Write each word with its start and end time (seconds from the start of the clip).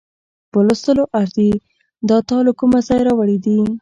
په 0.51 0.59
لوستلو 0.67 1.03
ارزي، 1.19 1.51
دا 2.09 2.17
تا 2.27 2.37
له 2.47 2.51
کومه 2.59 2.79
ځایه 2.87 3.03
راوړې 3.07 3.37
دي؟ 3.45 3.57